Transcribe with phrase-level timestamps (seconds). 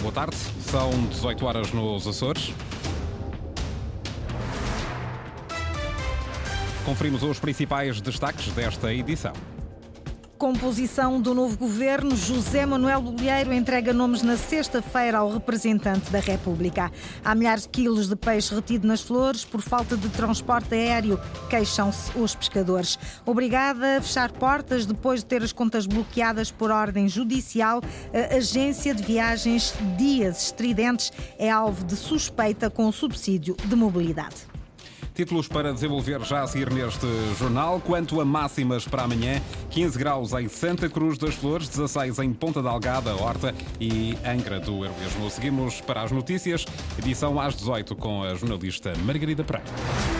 [0.00, 2.54] Boa tarde, são 18 horas nos Açores.
[6.84, 9.32] Conferimos os principais destaques desta edição.
[10.38, 16.92] Composição do novo governo, José Manuel Bolieiro entrega nomes na sexta-feira ao representante da República.
[17.24, 21.18] Há milhares de quilos de peixe retido nas flores por falta de transporte aéreo,
[21.50, 22.96] queixam-se os pescadores.
[23.26, 27.82] Obrigada a fechar portas depois de ter as contas bloqueadas por ordem judicial,
[28.14, 34.47] a agência de viagens Dias Estridentes é alvo de suspeita com subsídio de mobilidade.
[35.18, 37.04] Títulos para desenvolver já a seguir neste
[37.36, 37.82] jornal.
[37.84, 42.62] Quanto a máximas para amanhã, 15 graus em Santa Cruz das Flores, 16 em Ponta
[42.62, 45.28] Delgada, Horta e Angra do Heroísmo.
[45.28, 46.64] Seguimos para as notícias,
[46.96, 50.17] edição às 18 com a jornalista Margarida Pereira.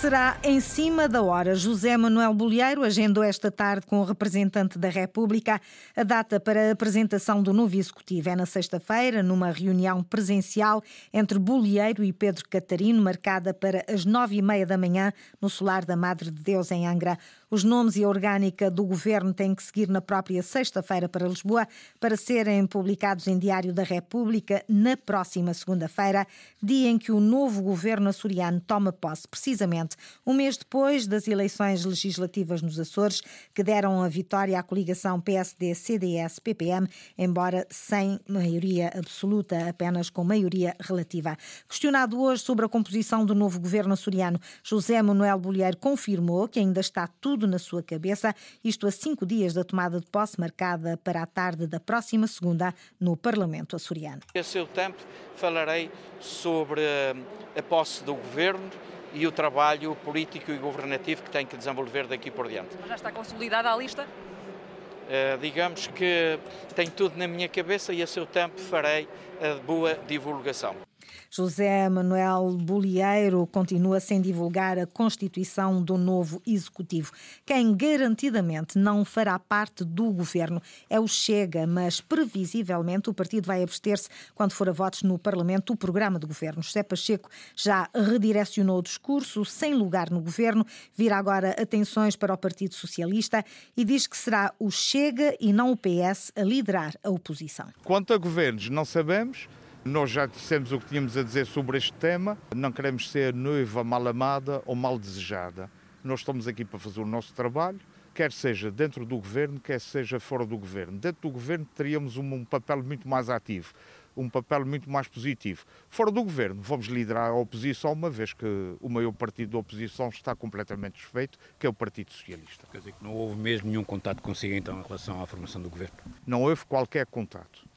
[0.00, 1.54] Será em cima da hora.
[1.54, 5.60] José Manuel Bolieiro agendou esta tarde com o representante da República
[5.94, 8.30] a data para a apresentação do novo executivo.
[8.30, 14.36] É na sexta-feira, numa reunião presencial entre Bolieiro e Pedro Catarino, marcada para as nove
[14.36, 17.18] e meia da manhã no Solar da Madre de Deus, em Angra.
[17.50, 21.66] Os nomes e a orgânica do governo têm que seguir na própria sexta-feira para Lisboa
[21.98, 26.24] para serem publicados em Diário da República na próxima segunda-feira,
[26.62, 31.84] dia em que o novo governo açoriano toma posse, precisamente um mês depois das eleições
[31.84, 33.20] legislativas nos Açores,
[33.52, 36.86] que deram a vitória à coligação PSD-CDS-PPM,
[37.18, 41.36] embora sem maioria absoluta, apenas com maioria relativa.
[41.68, 46.78] Questionado hoje sobre a composição do novo governo açoriano, José Manuel Bolheiro confirmou que ainda
[46.78, 50.98] está tudo tudo na sua cabeça, isto a cinco dias da tomada de posse marcada
[51.02, 54.20] para a tarde da próxima segunda no Parlamento açoriano.
[54.34, 55.02] A seu tempo
[55.36, 57.14] falarei sobre eh,
[57.56, 58.68] a posse do governo
[59.14, 62.76] e o trabalho político e governativo que tem que desenvolver daqui por diante.
[62.86, 64.02] Já está consolidada a lista?
[64.04, 66.38] Uh, digamos que
[66.76, 69.08] tenho tudo na minha cabeça e a seu tempo farei
[69.40, 70.89] a boa divulgação.
[71.30, 77.12] José Manuel Bolieiro continua sem divulgar a constituição do novo executivo.
[77.46, 83.62] Quem garantidamente não fará parte do governo é o Chega, mas previsivelmente o partido vai
[83.62, 86.62] abster-se quando for a votos no Parlamento o programa de governo.
[86.62, 90.66] José Pacheco já redirecionou o discurso sem lugar no governo,
[90.96, 93.44] vira agora atenções para o Partido Socialista
[93.76, 97.68] e diz que será o Chega e não o PS a liderar a oposição.
[97.84, 99.48] Quanto a governos, não sabemos.
[99.84, 102.36] Nós já dissemos o que tínhamos a dizer sobre este tema.
[102.54, 105.70] Não queremos ser noiva mal amada ou mal desejada.
[106.04, 107.80] Nós estamos aqui para fazer o nosso trabalho,
[108.14, 110.98] quer seja dentro do governo, quer seja fora do governo.
[110.98, 113.72] Dentro do governo teríamos um, um papel muito mais ativo,
[114.14, 115.64] um papel muito mais positivo.
[115.88, 120.10] Fora do governo, vamos liderar a oposição, uma vez que o maior partido da oposição
[120.10, 122.66] está completamente desfeito, que é o Partido Socialista.
[122.70, 125.70] Quer dizer que não houve mesmo nenhum contato consigo então em relação à formação do
[125.70, 125.96] governo?
[126.26, 127.69] Não houve qualquer contato.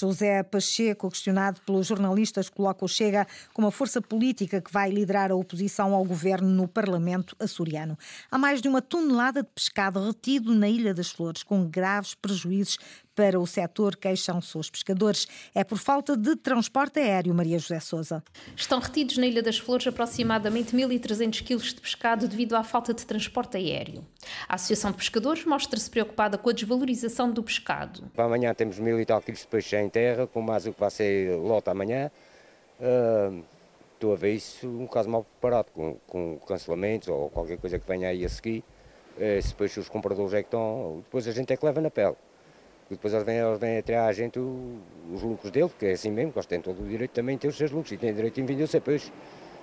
[0.00, 5.32] José Pacheco, questionado pelos jornalistas, coloca o Chega como a força política que vai liderar
[5.32, 7.98] a oposição ao governo no Parlamento açoriano.
[8.30, 12.78] Há mais de uma tonelada de pescado retido na Ilha das Flores, com graves prejuízos
[13.18, 15.26] para o setor, queixam-se os pescadores.
[15.52, 18.22] É por falta de transporte aéreo, Maria José Souza.
[18.54, 23.04] Estão retidos na Ilha das Flores aproximadamente 1.300 quilos de pescado devido à falta de
[23.04, 24.06] transporte aéreo.
[24.48, 28.08] A Associação de Pescadores mostra-se preocupada com a desvalorização do pescado.
[28.14, 30.78] Para amanhã temos mil e tal quilos de peixe em terra, com mais o que
[30.78, 32.12] vai ser lote amanhã.
[32.78, 33.42] Uh,
[33.94, 37.88] estou a ver isso um caso mal preparado, com, com cancelamentos ou qualquer coisa que
[37.88, 38.62] venha aí a seguir.
[39.16, 41.90] Uh, se depois os compradores é que estão, depois a gente é que leva na
[41.90, 42.14] pele.
[42.90, 44.78] E depois eles vêm, eles vêm até à gente o,
[45.12, 47.42] os lucros dele, porque é assim mesmo, que eles têm todo o direito também de
[47.42, 49.12] ter os seus lucros e têm direito em vender o seu peixe.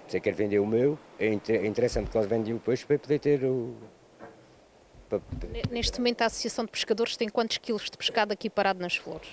[0.07, 3.43] Se quer vender o meu, é, interessante que eles vendem o peixe para poder ter
[3.43, 3.73] o.
[5.09, 5.19] Para...
[5.71, 9.27] Neste momento, a Associação de Pescadores tem quantos quilos de pescado aqui parado nas flores?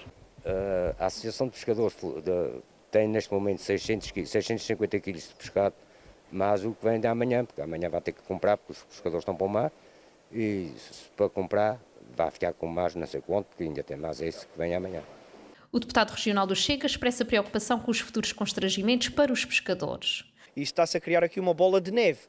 [0.44, 5.74] Uh, a Associação de Pescadores de, tem neste momento 600, 650 quilos de pescado,
[6.30, 9.22] mas o que vem de amanhã, porque amanhã vai ter que comprar, porque os pescadores
[9.22, 9.72] estão para o mar,
[10.32, 10.72] e
[11.14, 11.78] para comprar
[12.22, 15.02] vai ficar com mais não sei quanto, porque ainda tem mais esse que vem amanhã.
[15.70, 20.24] O deputado regional do Chega expressa preocupação com os futuros constrangimentos para os pescadores.
[20.54, 22.20] E está-se a criar aqui uma bola de neve,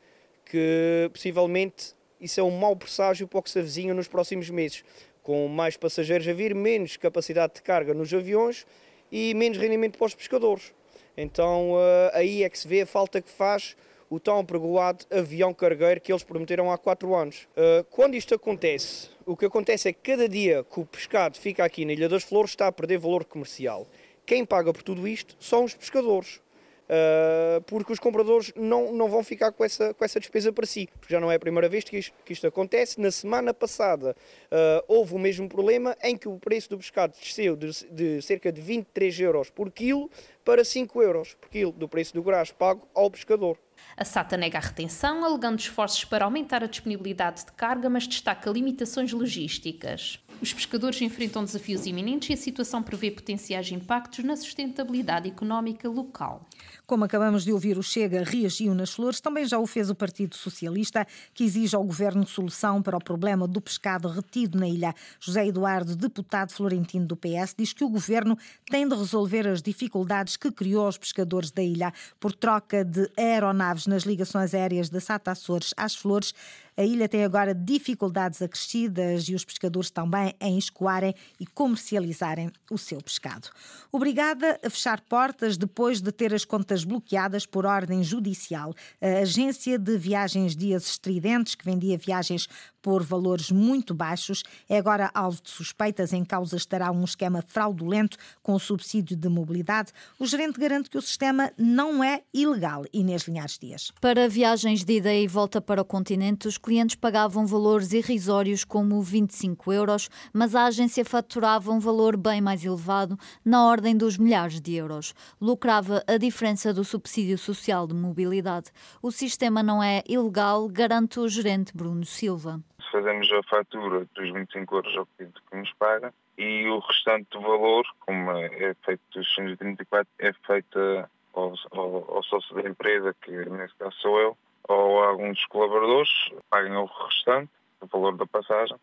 [0.46, 4.86] que possivelmente isso é um mau presságio para o que se avizinha nos próximos meses.
[5.22, 8.66] Com mais passageiros a vir, menos capacidade de carga nos aviões
[9.12, 10.74] e menos rendimento para os pescadores.
[11.18, 13.76] Então eh, aí é que se vê a falta que faz
[14.10, 17.48] o tão apregoado avião cargueiro que eles prometeram há quatro anos.
[17.58, 21.64] Eh, quando isto acontece, o que acontece é que cada dia que o pescado fica
[21.64, 23.88] aqui na Ilha das Flores está a perder valor comercial.
[24.26, 26.42] Quem paga por tudo isto são os pescadores.
[26.84, 30.90] Uh, porque os compradores não, não vão ficar com essa, com essa despesa para si,
[31.00, 33.00] porque já não é a primeira vez que isto, que isto acontece.
[33.00, 34.16] Na semana passada
[34.52, 38.52] uh, houve o mesmo problema em que o preço do pescado desceu de, de cerca
[38.52, 40.12] de 23 euros por quilo
[40.44, 43.58] para 5 euros por quilo do preço do graxo pago ao pescador.
[43.96, 48.50] A SATA nega a retenção, alegando esforços para aumentar a disponibilidade de carga, mas destaca
[48.50, 50.20] limitações logísticas.
[50.42, 56.46] Os pescadores enfrentam desafios iminentes e a situação prevê potenciais impactos na sustentabilidade económica local.
[56.86, 60.36] Como acabamos de ouvir, o Chega reagiu nas flores, também já o fez o Partido
[60.36, 64.94] Socialista, que exige ao governo solução para o problema do pescado retido na ilha.
[65.20, 70.36] José Eduardo, deputado florentino do PS, diz que o governo tem de resolver as dificuldades
[70.36, 75.32] que criou aos pescadores da ilha por troca de aeronaves nas ligações aéreas da Sata
[75.32, 76.34] Açores às Flores.
[76.76, 82.78] A ilha tem agora dificuldades acrescidas e os pescadores também em escoarem e comercializarem o
[82.78, 83.50] seu pescado.
[83.92, 88.74] Obrigada a fechar portas depois de ter as contas bloqueadas por ordem judicial.
[89.02, 92.48] A agência de viagens Dias Estridentes, que vendia viagens
[92.82, 96.12] por valores muito baixos, é agora alvo de suspeitas.
[96.12, 99.92] Em causa estará um esquema fraudulento com subsídio de mobilidade.
[100.20, 102.84] O gerente garante que o sistema não é ilegal.
[102.92, 103.92] Inês Linhares Dias.
[104.02, 109.02] Para viagens de ida e volta para o continente, os clientes pagavam valores irrisórios como
[109.02, 114.62] 25 euros, mas a agência faturava um valor bem mais elevado, na ordem dos milhares
[114.62, 115.14] de euros.
[115.42, 118.72] Lucrava a diferença do subsídio social de mobilidade.
[119.02, 122.62] O sistema não é ilegal, garante o gerente Bruno Silva
[122.94, 127.42] fazemos a fatura dos 25 euros ao cliente que nos paga e o restante do
[127.42, 133.32] valor, como é feito dos 134, é feita ao, ao, ao, sócio da empresa, que
[133.32, 134.38] nesse caso sou eu,
[134.68, 136.10] ou alguns dos colaboradores,
[136.50, 137.52] paguem o restante,
[137.82, 138.78] o valor da passagem,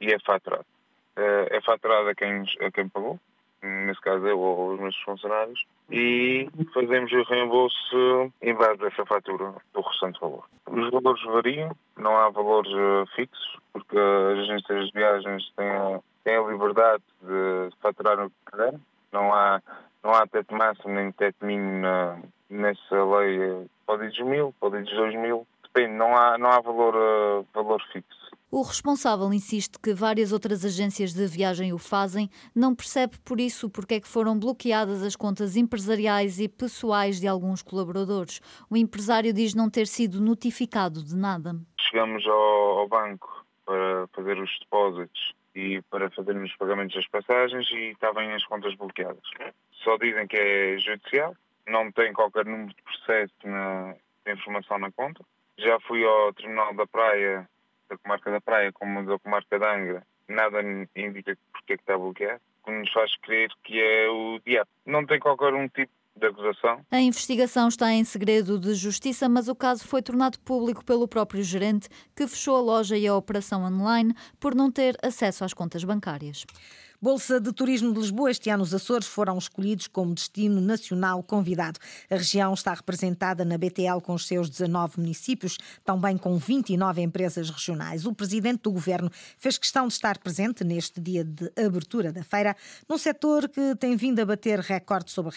[0.00, 0.66] e é faturado.
[1.16, 3.18] Eh, é faturado a quem, a quem pagou,
[3.62, 9.54] nesse caso eu ou os meus funcionários, e fazemos o reembolso em base dessa fatura
[9.72, 10.44] do restante valor.
[10.66, 16.36] Os valores variam, não há valores eh, fixos, porque as agências de viagens têm têm
[16.36, 18.80] a liberdade de faturar o que quiserem.
[19.12, 19.62] Não há,
[20.02, 22.18] não há teto máximo nem teto mínimo na,
[22.50, 23.66] nessa lei.
[23.86, 26.94] Pode ir dos mil, pode ir dos dois mil, depende, não há, não há valor,
[26.94, 28.24] uh, valor fixo.
[28.50, 33.68] O responsável insiste que várias outras agências de viagem o fazem, não percebe por isso
[33.68, 38.40] porque é que foram bloqueadas as contas empresariais e pessoais de alguns colaboradores.
[38.70, 41.56] O empresário diz não ter sido notificado de nada.
[41.80, 47.68] Chegamos ao, ao banco para fazer os depósitos e para fazermos os pagamentos das passagens
[47.72, 49.24] e estavam as contas bloqueadas.
[49.82, 51.34] Só dizem que é judicial,
[51.66, 55.24] não tem qualquer número de processo na, de informação na conta.
[55.58, 57.48] Já fui ao Tribunal da Praia
[57.88, 60.62] da comarca da Praia como da comarca da Angra, nada
[60.96, 64.70] indica porque é que está bloqueado, o que nos faz crer que é o diabo.
[64.86, 66.80] Não tem qualquer um tipo de acusação.
[66.90, 71.42] A investigação está em segredo de justiça, mas o caso foi tornado público pelo próprio
[71.42, 75.84] gerente, que fechou a loja e a operação online por não ter acesso às contas
[75.84, 76.46] bancárias.
[77.04, 81.78] Bolsa de Turismo de Lisboa, este ano os Açores foram escolhidos como destino nacional convidado.
[82.10, 87.50] A região está representada na BTL com os seus 19 municípios, também com 29 empresas
[87.50, 88.06] regionais.
[88.06, 92.56] O presidente do governo fez questão de estar presente neste dia de abertura da feira,
[92.88, 95.30] num setor que tem vindo a bater recorde sobre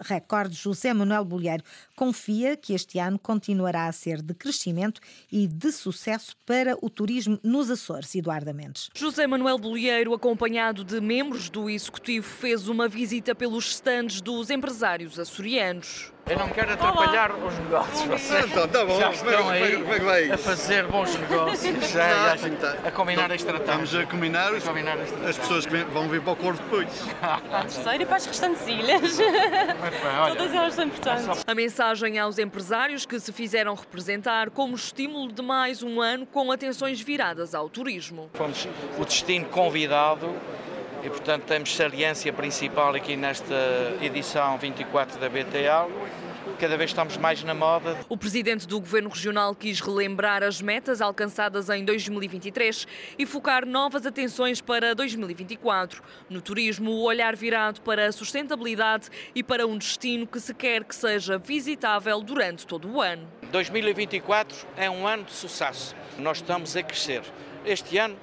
[0.00, 0.54] recorde.
[0.54, 1.64] José Manuel Bolheiro
[1.96, 5.00] confia que este ano continuará a ser de crescimento
[5.32, 8.14] e de sucesso para o turismo nos Açores.
[8.14, 8.90] Eduardo Mendes.
[8.94, 15.18] José Manuel Bolheiro, acompanhado de membros do Executivo fez uma visita pelos stands dos empresários
[15.18, 16.12] açorianos.
[16.30, 17.46] Eu não quero atrapalhar Olá.
[17.46, 18.02] os negócios.
[18.02, 19.00] Vocês então, tá bom.
[19.00, 20.30] já estão como, é, aí como é que vai?
[20.30, 22.76] a fazer bons negócios, já, já, tá.
[22.86, 24.96] a combinar então, esta Estamos a combinar, a combinar
[25.28, 26.88] as pessoas que vão vir para o Corvo depois.
[27.20, 29.18] Para a terceira e para as restantes ilhas.
[30.28, 31.44] Todas elas são importantes.
[31.44, 36.52] A mensagem aos empresários que se fizeram representar como estímulo de mais um ano com
[36.52, 38.30] atenções viradas ao turismo.
[38.34, 40.32] Fomos o destino convidado
[41.02, 43.54] e, portanto, temos saliência principal aqui nesta
[44.02, 45.90] edição 24 da BTL.
[46.58, 47.98] Cada vez estamos mais na moda.
[48.08, 52.86] O presidente do Governo Regional quis relembrar as metas alcançadas em 2023
[53.18, 56.02] e focar novas atenções para 2024.
[56.28, 60.84] No turismo, o olhar virado para a sustentabilidade e para um destino que se quer
[60.84, 63.26] que seja visitável durante todo o ano.
[63.50, 65.96] 2024 é um ano de sucesso.
[66.18, 67.22] Nós estamos a crescer.
[67.64, 68.16] Este ano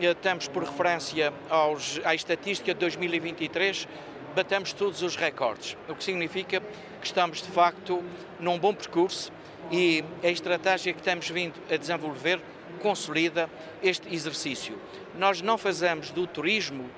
[0.00, 3.86] eh, temos por referência aos, à estatística de 2023,
[4.34, 8.02] batemos todos os recordes, o que significa que estamos de facto
[8.40, 9.32] num bom percurso
[9.70, 12.40] e a estratégia que temos vindo a desenvolver
[12.82, 13.48] consolida
[13.82, 14.76] este exercício.
[15.16, 16.90] Nós não fazemos do turismo,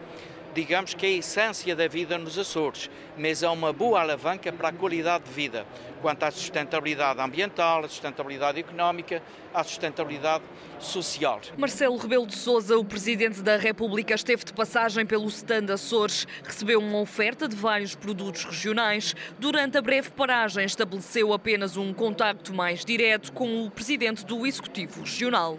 [0.55, 4.69] digamos que é a essência da vida nos Açores, mas é uma boa alavanca para
[4.69, 5.67] a qualidade de vida.
[6.01, 9.23] Quanto à sustentabilidade ambiental, à sustentabilidade económica,
[9.53, 10.45] à sustentabilidade
[10.79, 11.41] social.
[11.57, 16.81] Marcelo Rebelo de Sousa, o Presidente da República, esteve de passagem pelo stand Açores, recebeu
[16.81, 19.15] uma oferta de vários produtos regionais.
[19.39, 25.01] Durante a breve paragem, estabeleceu apenas um contacto mais direto com o Presidente do Executivo
[25.01, 25.59] Regional.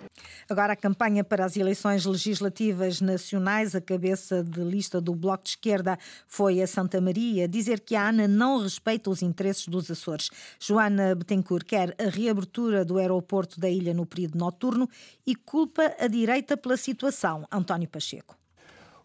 [0.50, 5.52] Agora a campanha para as eleições legislativas nacionais, a cabeça de lista do Bloco de
[5.52, 10.27] Esquerda foi a Santa Maria dizer que a ANA não respeita os interesses dos Açores.
[10.60, 14.90] Joana Betancourt quer a reabertura do aeroporto da ilha no período noturno
[15.26, 17.46] e culpa a direita pela situação.
[17.52, 18.38] António Pacheco.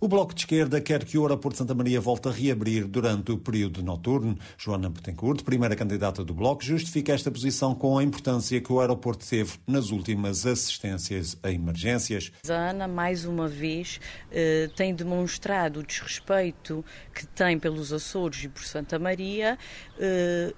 [0.03, 3.31] O Bloco de Esquerda quer que o aeroporto de Santa Maria volte a reabrir durante
[3.31, 4.37] o período noturno.
[4.59, 9.25] Joana Betancourt, primeira candidata do Bloco, justifica esta posição com a importância que o aeroporto
[9.25, 12.33] teve nas últimas assistências a emergências.
[12.49, 14.01] A ANA, mais uma vez,
[14.33, 19.57] eh, tem demonstrado o desrespeito que tem pelos Açores e por Santa Maria
[20.01, 20.53] eh,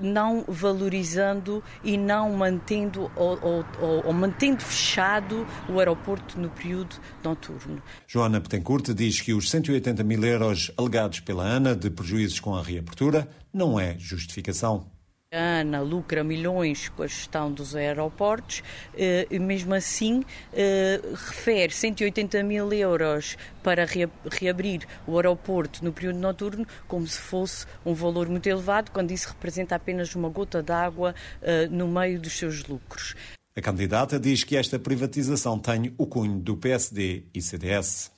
[0.00, 3.64] não valorizando e não mantendo ou, ou,
[4.04, 7.82] ou, mantendo fechado o aeroporto no período noturno.
[8.06, 12.62] Joana Petencourt diz que os 180 mil euros alegados pela ANA de prejuízos com a
[12.62, 14.97] reabertura não é justificação.
[15.30, 18.62] A ANA lucra milhões com a gestão dos aeroportos
[18.96, 23.86] eh, e, mesmo assim, eh, refere 180 mil euros para
[24.32, 29.28] reabrir o aeroporto no período noturno como se fosse um valor muito elevado, quando isso
[29.28, 33.14] representa apenas uma gota d'água eh, no meio dos seus lucros.
[33.54, 38.17] A candidata diz que esta privatização tem o cunho do PSD e CDS.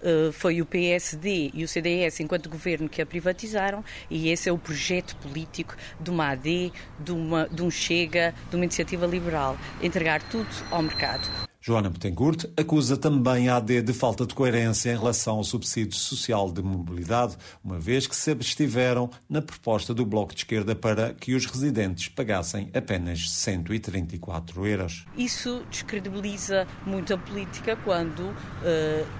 [0.00, 4.52] Uh, foi o PSD e o CDS, enquanto governo, que a privatizaram, e esse é
[4.52, 9.58] o projeto político de uma AD, de, uma, de um Chega, de uma iniciativa liberal
[9.82, 11.47] entregar tudo ao mercado.
[11.60, 16.52] Joana Betancourt acusa também a AD de falta de coerência em relação ao subsídio social
[16.52, 21.34] de mobilidade, uma vez que se abstiveram na proposta do Bloco de Esquerda para que
[21.34, 25.04] os residentes pagassem apenas 134 euros.
[25.16, 28.34] Isso descredibiliza muito a política quando, uh,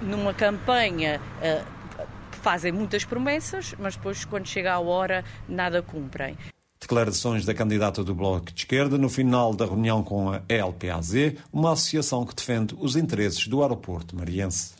[0.01, 1.79] numa campanha, uh,
[2.41, 6.37] fazem muitas promessas, mas depois, quando chega a hora, nada cumprem.
[6.89, 11.73] Declarações da candidata do Bloco de Esquerda no final da reunião com a ELPAZ, uma
[11.73, 14.71] associação que defende os interesses do aeroporto mariense.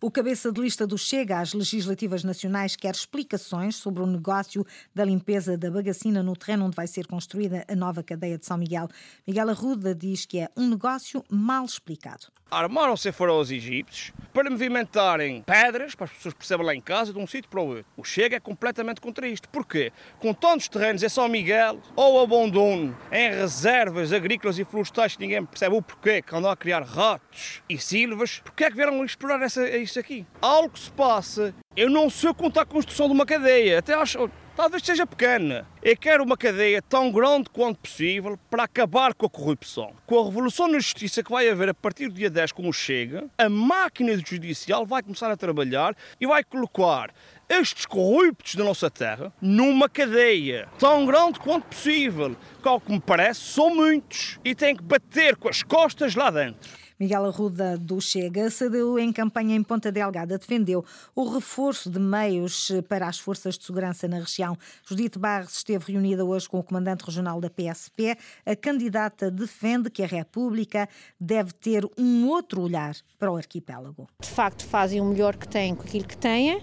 [0.00, 5.04] O cabeça de lista do Chega às legislativas nacionais quer explicações sobre o negócio da
[5.04, 8.88] limpeza da bagacina no terreno onde vai ser construída a nova cadeia de São Miguel.
[9.26, 12.28] Miguel Arruda diz que é um negócio mal explicado.
[12.50, 17.18] Armaram-se foram os egípcios para movimentarem pedras, para as pessoas percebam lá em casa, de
[17.18, 17.84] um sítio para o outro.
[17.96, 19.48] O Chega é completamente contra isto.
[19.50, 19.92] Porquê?
[20.18, 25.44] Com tantos terrenos em São Miguel, ou abandono em reservas agrícolas e florestais que ninguém
[25.44, 29.42] percebe o porquê, que andam a criar ratos e silvas, porquê é que vieram explorar
[29.42, 30.26] essa, isso aqui?
[30.40, 31.54] Algo se passa.
[31.76, 35.64] Eu não sei contar a construção de uma cadeia, até acho talvez seja pequena.
[35.80, 39.92] Eu quero uma cadeia tão grande quanto possível para acabar com a corrupção.
[40.04, 42.72] Com a revolução na justiça que vai haver a partir do dia 10 com o
[42.72, 47.14] Chega, a máquina judicial vai começar a trabalhar e vai colocar
[47.48, 53.00] estes corruptos da nossa terra numa cadeia tão grande quanto possível, que ao que me
[53.00, 56.87] parece são muitos e têm que bater com as costas lá dentro.
[56.98, 62.72] Miguel Arruda do Chega, CDU em campanha em Ponta Delgada, defendeu o reforço de meios
[62.88, 64.58] para as forças de segurança na região.
[64.84, 68.16] Judite Barres esteve reunida hoje com o comandante regional da PSP.
[68.44, 70.88] A candidata defende que a República
[71.20, 74.08] deve ter um outro olhar para o arquipélago.
[74.20, 76.60] De facto, fazem o melhor que têm com aquilo que têm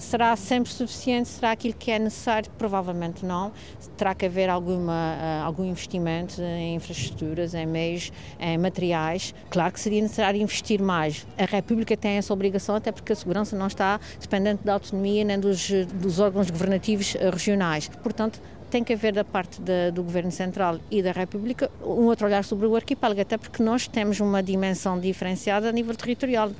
[0.00, 1.28] Será sempre suficiente?
[1.28, 2.50] Será aquilo que é necessário?
[2.56, 3.52] Provavelmente não.
[3.98, 9.34] Terá que haver alguma, uh, algum investimento em infraestruturas, em meios, em materiais.
[9.50, 11.26] Claro que seria necessário investir mais.
[11.36, 15.38] A República tem essa obrigação, até porque a segurança não está dependente da autonomia nem
[15.38, 17.88] dos, dos órgãos governativos eh, regionais.
[18.02, 18.40] Portanto,
[18.70, 19.60] tem que haver da parte
[19.92, 23.86] do Governo Central e da República um outro olhar sobre o arquipélago, até porque nós
[23.86, 26.50] temos uma dimensão diferenciada a nível territorial.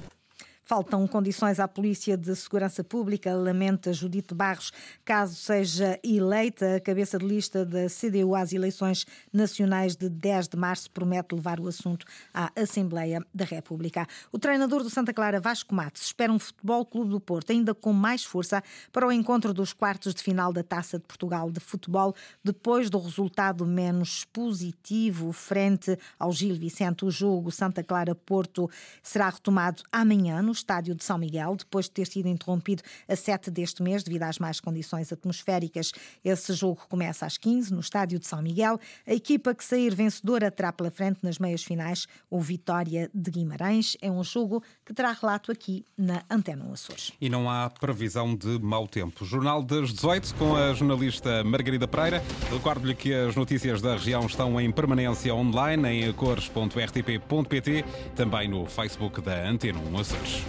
[0.70, 4.70] Faltam condições à Polícia de Segurança Pública, lamenta Judite Barros,
[5.04, 10.56] caso seja eleita a cabeça de lista da CDU às eleições nacionais de 10 de
[10.56, 14.06] março, promete levar o assunto à Assembleia da República.
[14.30, 17.92] O treinador do Santa Clara, Vasco Matos, espera um Futebol Clube do Porto ainda com
[17.92, 18.62] mais força
[18.92, 23.00] para o encontro dos quartos de final da Taça de Portugal de Futebol, depois do
[23.00, 27.04] resultado menos positivo frente ao Gil Vicente.
[27.04, 28.70] O jogo Santa Clara-Porto
[29.02, 33.82] será retomado amanhã estádio de São Miguel, depois de ter sido interrompido a 7 deste
[33.82, 35.92] mês devido às más condições atmosféricas.
[36.24, 38.78] Esse jogo começa às 15 no estádio de São Miguel.
[39.06, 43.96] A equipa que sair vencedora terá pela frente nas meias finais o Vitória de Guimarães.
[44.00, 47.12] É um jogo que terá relato aqui na Antena Açores.
[47.20, 49.24] E não há previsão de mau tempo.
[49.24, 52.22] Jornal das 18 com a jornalista Margarida Pereira.
[52.52, 59.20] Recordo-lhe que as notícias da região estão em permanência online em cores.rtp.pt, também no Facebook
[59.20, 60.44] da Antena 1 Açores.